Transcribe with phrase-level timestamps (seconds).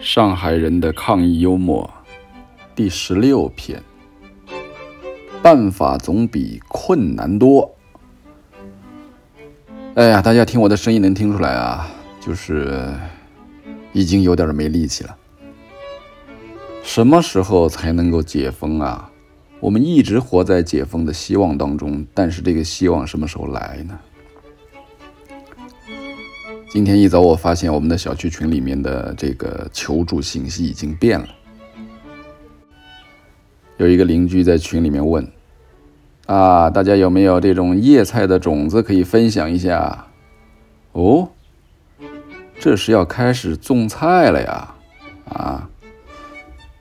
[0.00, 1.88] 上海人的抗疫幽默
[2.74, 3.82] 第十六篇：
[5.42, 7.74] 办法总比困难多。
[9.94, 11.88] 哎呀，大家听我的声音能听出来啊，
[12.20, 12.92] 就是
[13.92, 15.16] 已经有点没力气了。
[16.82, 19.10] 什么时候才能够解封啊？
[19.58, 23.98] 我们一直活在解封的希望当中，但是这个希望什么时候来呢？
[26.76, 31.26] 今天一早，我发现我们的小区群里面的这个求助信息已经变了。
[33.78, 35.26] 有一个邻居在群里面问
[36.28, 40.06] ：“啊，大家有没有这种叶菜的种子可以分享一下？”
[40.92, 41.30] 哦，
[42.60, 44.74] 这是要开始种菜了呀！
[45.30, 45.70] 啊，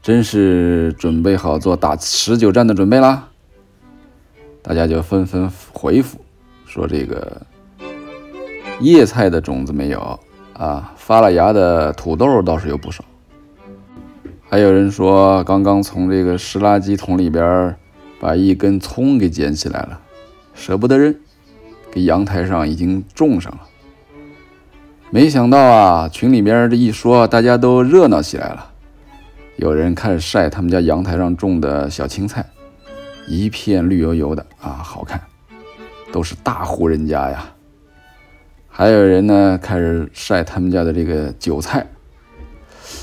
[0.00, 3.28] 真是准备好做打持久战的准备啦！
[4.62, 6.18] 大家就纷纷回复
[6.64, 7.42] 说：“这个。”
[8.82, 10.18] 叶菜的种子没有
[10.54, 13.04] 啊，发了芽的土豆倒是有不少。
[14.48, 17.74] 还有人说，刚刚从这个湿垃圾桶里边
[18.20, 20.00] 把一根葱给捡起来了，
[20.52, 21.14] 舍不得扔，
[21.90, 23.60] 给阳台上已经种上了。
[25.10, 28.66] 没想到啊，群里边这一说，大家都热闹起来了。
[29.56, 32.44] 有人开始晒他们家阳台上种的小青菜，
[33.28, 35.20] 一片绿油油的啊，好看，
[36.12, 37.44] 都是大户人家呀。
[38.74, 41.86] 还有人呢，开始晒他们家的这个韭菜。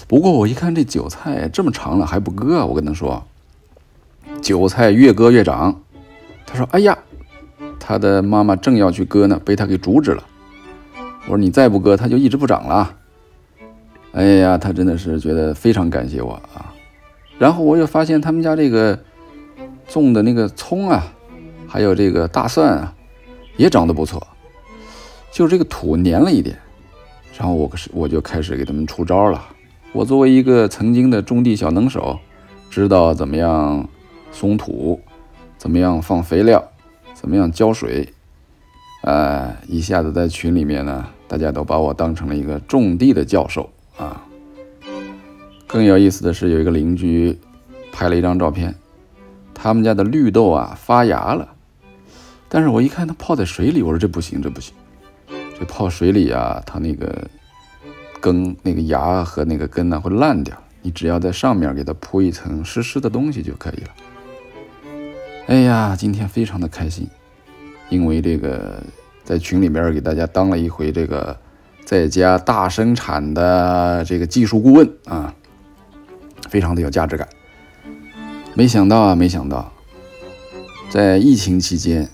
[0.08, 3.24] 不过我一看这韭菜这么长了还不割，我跟他说
[4.42, 5.82] ：“韭菜越割越长。”
[6.48, 6.98] 他说：“哎呀，
[7.80, 10.24] 他的妈妈正要去割呢，被他给阻止了。”
[11.26, 12.96] 我说：“你再不割，它就一直不长了。”
[14.14, 16.74] 哎呀，他真的是觉得非常感谢我啊。
[17.38, 18.98] 然后我又发现他们家这个
[19.88, 21.04] 种的那个葱啊，
[21.68, 22.96] 还有这个大蒜啊，
[23.56, 24.26] 也长得不错。
[25.32, 26.58] 就这个土粘了一点，
[27.38, 29.42] 然后我是我就开始给他们出招了。
[29.92, 32.20] 我作为一个曾经的种地小能手，
[32.70, 33.88] 知道怎么样
[34.32, 35.00] 松土，
[35.58, 36.64] 怎么样放肥料，
[37.14, 38.08] 怎么样浇水。
[39.02, 44.26] 呃，一下子在群里面呢，大家都把我当成了一个种地的教授啊。
[45.66, 47.40] 更有意思的是，有一个邻居
[47.92, 48.76] 拍了一张照片，
[49.54, 51.48] 他们家的绿豆啊发芽了，
[52.50, 54.74] 但是我一看它泡在水里，我说这不行，这不行。
[55.60, 57.30] 这泡水里啊，它那个
[58.22, 60.56] 根、那个芽和那个根呢会烂掉。
[60.82, 63.90] 你只要在上面给它铺一层湿湿的东西就可以了。
[65.48, 67.06] 哎呀，今天非常的开心，
[67.90, 68.82] 因为这个
[69.26, 71.38] 在群里边给大家当了一回这个
[71.84, 75.36] 在家大生产的这个技术顾问啊，
[76.48, 77.28] 非常的有价值感。
[78.54, 79.70] 没想到啊，没想到，
[80.90, 82.08] 在疫情期间，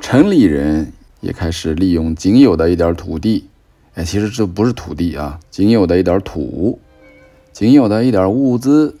[0.00, 0.92] 城里人。
[1.22, 3.48] 也开始利用仅有的一点土地，
[3.94, 6.80] 哎，其实这不是土地啊，仅有的一点土，
[7.52, 8.96] 仅有的一点物资，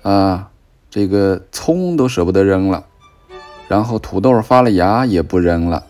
[0.00, 0.50] 啊，
[0.88, 2.86] 这个葱都舍不得扔了，
[3.68, 5.84] 然后土豆发了芽也不扔了，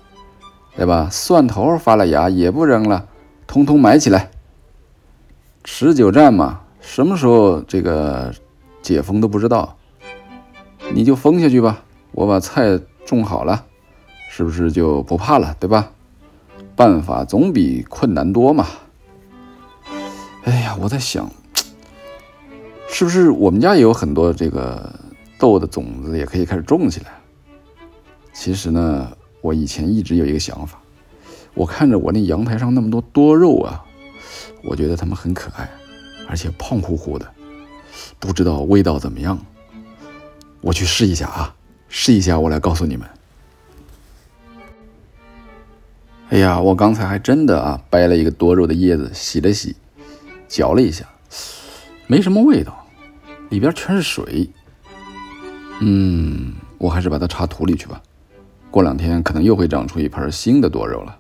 [0.77, 1.09] 对吧？
[1.09, 3.07] 蒜头发了芽也不扔了，
[3.47, 4.33] 通通埋起来。
[5.63, 8.35] 持久战嘛，什么时候这个
[8.83, 9.77] 解封都不知道，
[10.93, 13.67] 你就封下去吧，我把菜种好了。
[14.33, 15.91] 是不是就不怕了，对吧？
[16.77, 18.65] 办法总比困难多嘛。
[20.45, 21.29] 哎呀，我在想，
[22.89, 24.95] 是不是我们家也有很多这个
[25.37, 27.11] 豆的种子，也可以开始种起来？
[28.33, 29.11] 其实呢，
[29.41, 30.81] 我以前一直有一个想法，
[31.53, 33.85] 我看着我那阳台上那么多多肉啊，
[34.63, 35.69] 我觉得它们很可爱，
[36.29, 37.29] 而且胖乎乎的，
[38.21, 39.37] 不知道味道怎么样。
[40.61, 41.55] 我去试一下啊，
[41.89, 43.07] 试一下，我来告诉你们。
[46.31, 49.75] 哎呀，我刚才还真的啊，掰了一个多肉的叶子，洗了洗，
[50.47, 51.05] 嚼了一下，
[52.07, 52.87] 没什么味道，
[53.49, 54.49] 里边全是水。
[55.81, 58.01] 嗯，我还是把它插土里去吧，
[58.71, 61.19] 过两天可能又会长出一盆新的多肉了。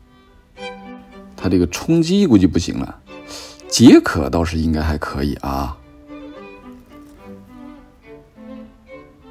[1.37, 3.00] 它这个充饥估计不行了，
[3.66, 5.77] 解渴倒是应该还可以啊。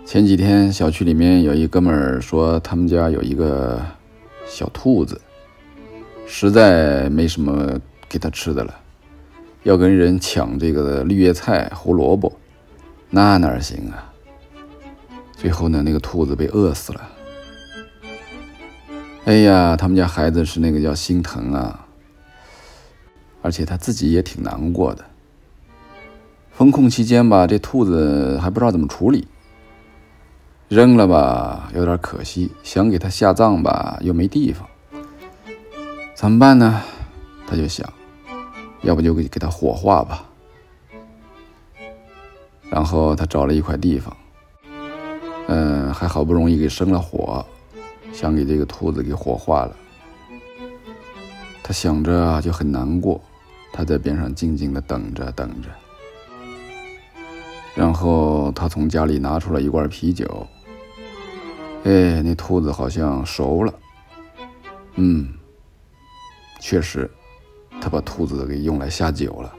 [0.06, 3.82] 前几天小区里面有一哥们儿说，他们家有一个
[4.46, 5.22] 小兔子。
[6.32, 8.74] 实在没什么给他吃的了，
[9.64, 12.32] 要跟人抢这个绿叶菜、胡萝卜，
[13.10, 14.14] 那哪行啊？
[15.36, 17.10] 最后呢，那个兔子被饿死了。
[19.26, 21.88] 哎呀，他们家孩子是那个叫心疼啊，
[23.42, 25.04] 而且他自己也挺难过的。
[26.52, 29.28] 封控期间吧，这兔子还不知道怎么处理，
[30.68, 34.70] 扔了吧有点可惜，想给它下葬吧又没地方。
[36.20, 36.82] 怎么办呢？
[37.48, 37.90] 他就想，
[38.82, 40.26] 要不就给给它火化吧。
[42.70, 44.18] 然后他找了一块地方，
[45.48, 47.46] 嗯，还好不容易给生了火，
[48.12, 49.74] 想给这个兔子给火化了。
[51.64, 53.22] 他想着就很难过，
[53.72, 55.70] 他在边上静静的等着等着。
[57.76, 60.46] 然后他从家里拿出了一罐啤酒，
[61.86, 63.74] 哎，那兔子好像熟了，
[64.96, 65.34] 嗯，
[66.60, 67.10] 确实，
[67.82, 69.56] 他把兔子给用来下酒了。